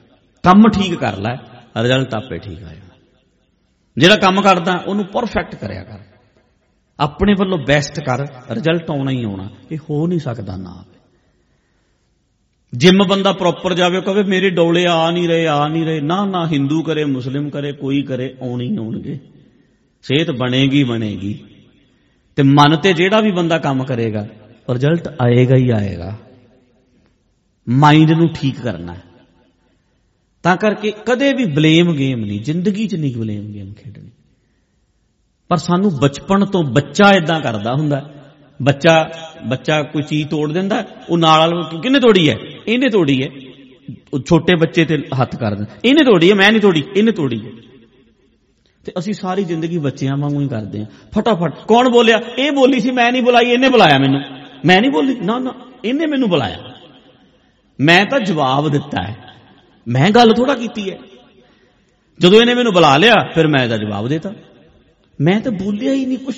ਕੰਮ 0.43 0.69
ਠੀਕ 0.69 0.95
ਕਰ 0.95 1.17
ਲੈ, 1.17 1.35
ਰਿਜ਼ਲਟ 1.81 2.13
ਆਪੇ 2.13 2.37
ਠੀਕ 2.37 2.63
ਆ 2.63 2.73
ਜਾਣਾ 2.73 2.95
ਜਿਹੜਾ 3.97 4.15
ਕੰਮ 4.15 4.41
ਕਰਦਾ, 4.41 4.73
ਉਹਨੂੰ 4.87 5.05
ਪਰਫੈਕਟ 5.05 5.55
ਕਰਿਆ 5.55 5.83
ਕਰ। 5.83 5.99
ਆਪਣੇ 6.99 7.33
ਵੱਲੋਂ 7.33 7.57
ਬੈਸਟ 7.57 7.99
ਕਰ 7.99 8.27
ਰਿਜ਼ਲਟ 8.51 8.89
ਆਉਣਾ 8.89 9.11
ਹੀ 9.11 9.23
ਆਉਣਾ, 9.23 9.49
ਇਹ 9.71 9.77
ਹੋ 9.89 10.07
ਨਹੀਂ 10.07 10.19
ਸਕਦਾ 10.19 10.57
ਨਾ 10.57 10.69
ਆਵੇ। 10.69 10.99
ਜਿੰਮ 12.73 13.03
ਬੰਦਾ 13.07 13.33
ਪ੍ਰੋਪਰ 13.33 13.73
ਜਾਵੇ 13.73 14.01
ਕਹੇ 14.01 14.23
ਮੇਰੇ 14.23 14.49
ਡੋਲੇ 14.49 14.85
ਆ 14.85 15.11
ਨਹੀਂ 15.11 15.27
ਰਹੇ, 15.27 15.47
ਆ 15.47 15.67
ਨਹੀਂ 15.67 15.85
ਰਹੇ। 15.85 16.01
ਨਾ 16.01 16.25
ਨਾ 16.25 16.47
ਹਿੰਦੂ 16.47 16.83
ਕਰੇ 16.83 17.05
ਮੁਸਲਿਮ 17.05 17.49
ਕਰੇ, 17.49 17.71
ਕੋਈ 17.71 18.01
ਕਰੇ, 18.01 18.35
ਆਉਣੀ 18.41 18.71
ਹੀ 18.71 18.77
ਆਉਣਗੇ। 18.77 19.19
ਸਿਹਤ 20.01 20.31
ਬਣੇਗੀ 20.31 20.83
ਬਣੇਗੀ। 20.83 21.39
ਤੇ 22.35 22.43
ਮਨ 22.43 22.77
ਤੇ 22.77 22.93
ਜਿਹੜਾ 22.93 23.21
ਵੀ 23.21 23.31
ਬੰਦਾ 23.31 23.57
ਕੰਮ 23.57 23.83
ਕਰੇਗਾ 23.83 24.27
ਰਿਜ਼ਲਟ 24.73 25.07
ਆਏਗਾ 25.07 25.55
ਹੀ 25.55 25.69
ਆਏਗਾ। 25.69 26.15
ਮਾਈਂਡ 27.69 28.11
ਨੂੰ 28.11 28.33
ਠੀਕ 28.33 28.61
ਕਰਨਾ 28.61 28.93
ਹੈ। 28.93 29.03
ਤਾਂ 30.43 30.57
ਕਰਕੇ 30.57 30.91
ਕਦੇ 30.91 31.33
ਵੀ 31.33 31.45
ਬਲੇਮ 31.45 31.95
ਗੇਮ 31.95 32.19
ਨਹੀਂ, 32.19 32.41
ਜ਼ਿੰਦਗੀ 32.41 32.87
'ਚ 32.87 32.95
ਨਹੀਂ 32.95 33.15
ਬਲੇਮ 33.15 33.51
ਗੇਮ 33.51 33.73
ਖੇਡਣੀ। 33.73 34.09
ਪਰ 35.49 35.57
ਸਾਨੂੰ 35.57 35.99
ਬਚਪਨ 35.99 36.45
ਤੋਂ 36.45 36.63
ਬੱਚਾ 36.63 37.11
ਇਦਾਂ 37.11 37.41
ਕਰਦਾ 37.41 37.73
ਹੁੰਦਾ। 37.73 38.13
ਬੱਚਾ 38.61 39.09
ਬੱਚਾ 39.45 39.81
ਕੋਈ 39.81 40.03
ਚੀਜ਼ 40.03 40.27
ਤੋੜ 40.27 40.51
ਦਿੰਦਾ, 40.51 40.85
ਉਹ 41.09 41.17
ਨਾਲ 41.17 41.53
ਵਾਲ 41.53 41.81
ਕਿਹਨੇ 41.81 41.99
ਤੋੜੀ 41.99 42.29
ਹੈ? 42.29 42.37
ਇਹਨੇ 42.67 42.89
ਤੋੜੀ 42.89 43.23
ਹੈ। 43.23 43.29
ਉਹ 44.13 44.19
ਛੋਟੇ 44.19 44.55
ਬੱਚੇ 44.55 44.85
ਤੇ 44.85 45.03
ਹੱਥ 45.21 45.35
ਕਰ 45.35 45.55
ਦਿੰਦਾ। 45.55 45.75
ਇਹਨੇ 45.85 46.03
ਤੋੜੀ 46.03 46.29
ਹੈ, 46.29 46.35
ਮੈਂ 46.35 46.51
ਨਹੀਂ 46.51 46.61
ਤੋੜੀ, 46.61 46.83
ਇਹਨੇ 46.95 47.11
ਤੋੜੀ 47.11 47.45
ਹੈ। 47.45 47.51
ਤੇ 48.85 48.91
ਅਸੀਂ 48.99 49.13
ਸਾਰੀ 49.13 49.43
ਜ਼ਿੰਦਗੀ 49.43 49.77
ਬੱਚਿਆਂ 49.77 50.17
ਵਾਂਗੂ 50.17 50.41
ਹੀ 50.41 50.47
ਕਰਦੇ 50.47 50.79
ਹਾਂ। 50.79 50.85
ਫਟਾਫਟ, 51.17 51.53
ਕੌਣ 51.67 51.89
ਬੋਲਿਆ? 51.89 52.19
ਇਹ 52.37 52.51
ਬੋਲੀ 52.51 52.79
ਸੀ, 52.79 52.91
ਮੈਂ 52.91 53.11
ਨਹੀਂ 53.11 53.23
ਬੁਲਾਈ, 53.23 53.45
ਇਹਨੇ 53.45 53.69
ਬੁਲਾਇਆ 53.69 53.97
ਮੈਨੂੰ। 53.97 54.21
ਮੈਂ 54.65 54.81
ਨਹੀਂ 54.81 54.91
ਬੋਲੀ, 54.91 55.15
ਨਾ 55.19 55.39
ਨਾ, 55.39 55.53
ਇਹਨੇ 55.85 56.05
ਮੈਨੂੰ 56.05 56.29
ਬੁਲਾਇਆ। 56.29 56.57
ਮੈਂ 57.81 58.05
ਤਾਂ 58.05 58.19
ਜਵਾਬ 58.19 58.69
ਦਿੱਤਾ 58.69 59.03
ਹੈ। 59.03 59.17
ਮੈਂ 59.87 60.11
ਗੱਲ 60.11 60.33
ਥੋੜਾ 60.33 60.55
ਕੀਤੀ 60.55 60.91
ਹੈ। 60.91 60.97
ਜਦੋਂ 62.19 62.41
ਇਹਨੇ 62.41 62.53
ਮੈਨੂੰ 62.53 62.73
ਬੁਲਾ 62.73 62.97
ਲਿਆ, 62.97 63.15
ਫਿਰ 63.35 63.47
ਮੈਂ 63.47 63.63
ਇਹਦਾ 63.63 63.77
ਜਵਾਬ 63.77 64.07
ਦੇਤਾ। 64.07 64.33
ਮੈਂ 65.21 65.41
ਤਾਂ 65.41 65.51
ਬੋਲਿਆ 65.51 65.93
ਹੀ 65.93 66.05
ਨਹੀਂ 66.05 66.17
ਕੁਝ 66.17 66.35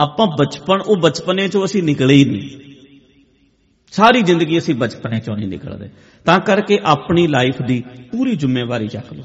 ਆਪਾਂ 0.00 0.26
ਬਚਪਨ, 0.26 0.80
ਉਹ 0.80 0.96
ਬਚਪਨੇ 0.96 1.48
ਚੋਂ 1.48 1.64
ਅਸੀਂ 1.64 1.82
ਨਿਕਲੇ 1.82 2.14
ਹੀ 2.14 2.24
ਨਹੀਂ। 2.24 2.50
ਸਾਰੀ 3.90 4.22
ਜ਼ਿੰਦਗੀ 4.22 4.58
ਅਸੀਂ 4.58 4.74
ਬਚਪਨੇ 4.74 5.20
ਚੋਂ 5.20 5.36
ਨਹੀਂ 5.36 5.48
ਨਿਕਲਦੇ। 5.48 5.88
ਤਾਂ 6.24 6.40
ਕਰਕੇ 6.40 6.78
ਆਪਣੀ 6.84 7.26
ਲਾਈਫ 7.26 7.62
ਦੀ 7.62 7.82
ਪੂਰੀ 8.12 8.36
ਜ਼ਿੰਮੇਵਾਰੀ 8.36 8.88
ਚੱਕ 8.88 9.12
ਲਓ। 9.12 9.24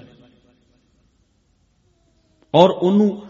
ਔਰ 2.56 2.70
ਉਹਨੂੰ 2.70 3.24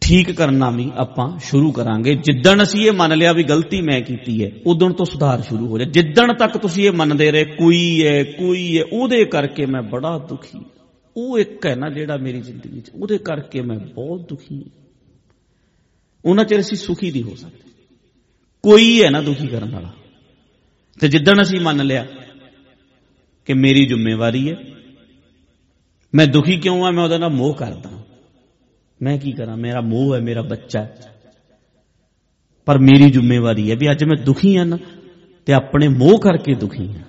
ਠੀਕ 0.00 0.30
ਕਰਨਾ 0.30 0.70
ਵੀ 0.70 0.90
ਆਪਾਂ 0.96 1.38
ਸ਼ੁਰੂ 1.38 1.72
ਕਰਾਂਗੇ। 1.72 2.14
ਜਿੱਦਣ 2.14 2.62
ਅਸੀਂ 2.62 2.86
ਇਹ 2.86 2.92
ਮੰਨ 2.92 3.18
ਲਿਆ 3.18 3.32
ਵੀ 3.32 3.42
ਗਲਤੀ 3.42 3.80
ਮੈਂ 3.80 4.00
ਕੀਤੀ 4.00 4.44
ਹੈ, 4.44 4.50
ਉਦੋਂ 4.66 4.90
ਤੋਂ 4.90 5.06
ਸੁਧਾਰ 5.06 5.42
ਸ਼ੁਰੂ 5.42 5.66
ਹੋ 5.66 5.78
ਜਾ। 5.78 5.84
ਜਿੱਦਣ 5.84 6.34
ਤੱਕ 6.34 6.58
ਤੁਸੀਂ 6.58 6.84
ਇਹ 6.84 6.92
ਮੰਨਦੇ 6.92 7.30
ਰਹੇ, 7.32 7.44
ਕੋਈ 7.44 8.06
ਹੈ 8.06 8.22
ਕੋਈ 8.24 8.78
ਹੈ, 8.78 8.84
ਉਹਦੇ 8.92 9.24
ਕਰਕੇ 9.24 9.66
ਮੈਂ 9.66 9.82
ਬੜਾ 9.82 10.18
ਦੁਖੀ 10.18 10.58
ਉਹ 11.18 11.38
ਇੱਕ 11.38 11.66
ਹੈ 11.66 11.74
ਨਾ 11.74 11.90
ਜਿਹੜਾ 11.90 12.16
ਮੇਰੀ 12.16 12.40
ਜ਼ਿੰਦਗੀ 12.40 12.80
'ਚ, 12.80 12.90
ਉਹਦੇ 12.94 13.18
ਕਰਕੇ 13.18 13.60
ਮੈਂ 13.60 13.78
ਬਹੁਤ 13.78 14.28
ਦੁਖੀ 14.28 14.56
ਹਾਂ। 14.56 14.70
ਉਹਨਾਂ 16.24 16.44
ਚਿਰ 16.44 16.60
ਅਸੀਂ 16.60 16.78
ਸੁਖੀ 16.78 17.10
ਨਹੀਂ 17.10 17.22
ਹੋ 17.22 17.34
ਸਕਦੇ। 17.34 17.70
ਕੋਈ 18.62 19.02
ਹੈ 19.02 19.10
ਨਾ 19.10 19.22
ਦੁਖੀ 19.22 19.46
ਕਰਨ 19.46 19.70
ਵਾਲਾ। 19.70 19.94
ਤੇ 21.00 21.08
ਜਿੱਦਣ 21.08 21.42
ਅਸੀਂ 21.42 21.60
ਮੰਨ 21.60 21.86
ਲਿਆ 21.86 22.06
ਕਿ 23.46 23.54
ਮੇਰੀ 23.54 23.86
ਜ਼ਿੰਮੇਵਾਰੀ 23.86 24.50
ਹੈ, 24.50 24.56
ਮੈਂ 26.14 26.26
ਦੁਖੀ 26.26 26.56
ਕਿਉਂ 26.56 26.84
ਆ 26.84 26.90
ਮੈਂ 26.90 27.04
ਉਹਦਾ 27.04 27.18
ਨਾਲ 27.18 27.30
ਮੋਹ 27.30 27.54
ਕਰਦਾ 27.54 28.04
ਮੈਂ 29.02 29.18
ਕੀ 29.18 29.32
ਕਰਾਂ? 29.32 29.56
ਮੇਰਾ 29.56 29.80
ਮੋਹ 29.80 30.14
ਹੈ, 30.14 30.20
ਮੇਰਾ 30.20 30.42
ਬੱਚਾ 30.42 30.80
ਹੈ। 30.80 31.20
ਪਰ 32.64 32.78
ਮੇਰੀ 32.78 33.10
ਜ਼ਿੰਮੇਵਾਰੀ 33.10 33.70
ਹੈ 33.70 33.76
ਵੀ 33.76 33.90
ਅੱਜ 33.90 34.04
ਮੈਂ 34.04 34.24
ਦੁਖੀ 34.24 34.56
ਹਾਂ 34.56 34.66
ਨਾ, 34.66 34.78
ਤੇ 35.46 35.52
ਆਪਣੇ 35.52 35.88
ਮੋਹ 35.88 36.20
ਕਰਕੇ 36.20 36.54
ਦੁਖੀ 36.54 36.88
ਹਾਂ। 36.88 37.04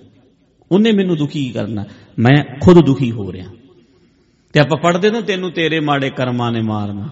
ਉਹਨੇ 0.72 0.92
ਮੈਨੂੰ 0.92 1.18
ਦੁਖੀ 1.18 1.50
ਕਰਨਾ। 1.50 1.86
ਮੈਂ 2.20 2.60
ਖੁਦ 2.62 2.86
ਦੁਖੀ 2.86 3.12
ਹੋ 3.12 3.34
ਰਿਹਾ। 3.34 3.50
ਤੇ 4.54 4.60
ਆਪਾਂ 4.60 4.78
ਪੜਦੇ 4.78 5.12
ਨਾ, 5.12 5.22
ਤੈਨੂੰ 5.22 5.52
ਤੇਰੇ 5.52 5.80
ਮਾੜੇ 5.80 6.10
ਕਰਮਾਂ 6.10 6.52
ਨੇ 6.52 6.62
ਮਾਰਨਾ। 6.62 7.10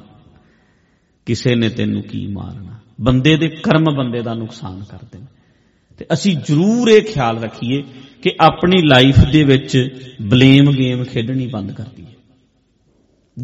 ਕਿਸੇ 1.26 1.56
ਨੇ 1.56 1.70
ਤੈਨੂੰ 1.70 2.02
ਕੀ 2.02 2.28
ਮਾਰਨਾ? 2.28 2.80
ਬੰਦੇ 3.02 3.38
ਦੇ 3.38 3.48
ਕਰਮ 3.48 3.84
ਬੰਦੇ 3.98 4.22
ਦਾ 4.22 4.34
ਨੁਕਸਾਨ 4.34 4.84
ਕਰਦੇ 4.84 5.20
ਨੇ 5.20 5.26
ਤੇ 5.98 6.06
ਅਸੀਂ 6.14 6.38
ਜ਼ਰੂਰ 6.38 6.90
ਇਹ 6.90 7.02
ਖਿਆਲ 7.02 7.44
ਰੱਖੀਏ 7.44 7.84
ਕਿ 8.22 8.32
ਆਪਣੀ 8.42 8.82
ਲਾਈਫ 8.82 9.20
ਦੇ 9.32 9.44
ਵਿੱਚ 9.44 9.90
ਬਲੇਮ 10.22 10.72
ਗੇਮ 10.72 11.04
ਖੇਡਣੀ 11.04 11.48
ਬੰਦ 11.48 11.72
ਕਰ 11.72 11.84
ਦਈਏ। 11.84 12.16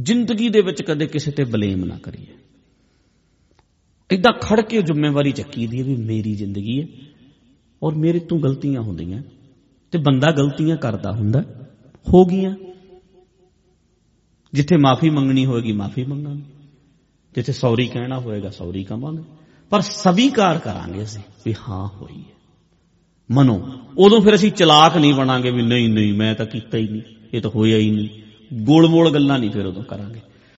ਜ਼ਿੰਦਗੀ 0.02 0.50
ਦੇ 0.50 0.62
ਵਿੱਚ 0.62 0.82
ਕਦੇ 0.82 1.08
ਕਿਸੇ 1.08 1.32
ਤੇ 1.32 1.44
ਬਲੇਮ 1.44 1.86
ਨਾ 1.86 1.98
ਕਰੀਏ। 1.98 2.26
ਇਦਾਂ 4.12 4.34
ਖੜ 4.34 4.62
ਕੇ 4.62 4.82
ਜ਼ਿੰਮੇਵਾਰੀ 4.82 5.32
ਚੱਕੀ 5.32 5.68
ਦੀ 5.68 5.80
ਹੈ 5.80 5.84
ਵੀ 5.84 5.96
ਮੇਰੀ 5.96 6.36
ਜ਼ਿੰਦਗੀ 6.36 6.82
ਹੈ 6.82 6.88
ਔਰ 7.84 7.96
ਮੇਰੇ 7.96 8.20
ਤੋਂ 8.20 8.40
ਗਲਤੀਆਂ 8.40 8.82
ਹੁੰਦੀਆਂ। 8.82 9.24
ਤੇ 9.92 9.98
ਬੰਦਾ 9.98 10.32
ਗਲਤੀਆਂ 10.32 10.78
ਕਰਦਾ 10.78 11.12
ਹੁੰਦਾ, 11.12 11.42
ਹੋ 12.14 12.26
ਗਈਆਂ। 12.26 12.56
ਜਿੱਥੇ 14.54 14.78
ਮਾਫੀ 14.78 15.10
ਮੰਗਣੀ 15.10 15.46
ਹੋਏਗੀ, 15.46 15.72
ਮਾਫੀ 15.72 16.04
ਮੰਗਾਂਗੇ। 16.04 16.42
ਜਿੱਥੇ 17.36 17.54
ਸੌਰੀ 17.54 17.88
ਕਹਿਣਾ 17.88 18.20
ਹੋਏਗਾ, 18.20 18.50
ਸੌਰੀ 18.50 18.84
ਕਵਾਂਗੇ 18.84 19.24
ਪਰ 19.70 19.82
ਸਵੀਕਾਰ 19.82 20.58
ਕਰਾਂਗੇ 20.58 21.04
ਅਸੀਂ 21.04 21.22
ਵੀ 21.46 21.56
ਹਾਂ, 21.70 21.88
ਹੋਈ 21.88 22.20
ਹੈ। 22.20 22.34
ਮਨੋ, 23.32 23.72
ਉਦੋਂ 23.98 24.22
ਫਿਰ 24.22 24.36
ਅਸੀਂ 24.36 24.52
ਚਲਾਕ 24.52 24.98
ਨਹੀਂ 24.98 25.14
ਬਣਾਂਗੇ 25.14 25.52
ਵੀ 25.52 25.62
ਨਹੀਂ 25.62 25.90
ਨਹੀਂ, 25.90 26.14
ਮੈਂ 26.14 26.36
ਤਾਂ 26.36 26.46
ਕੀਤਾ 26.46 26.78
ਹੀ 26.78 26.88
ਨਹੀਂ, 26.88 27.02
ਇਹ 27.34 27.42
ਤਾਂ 27.42 27.52
ਹੋਇਆ 27.56 27.78
ਹੀ 27.78 27.92
ਨਹੀਂ। 27.92 28.10
ਗੋਲ 28.54 28.88
ਮੋਲ 28.88 29.14
ਗੱਲਾਂ 29.14 29.40
ਨਹੀਂ 29.40 29.52
ਫਿਰ 29.52 29.66
ਉਦੋਂ 29.66 29.84
ਕਰਾਂਗੇ। 29.84 30.20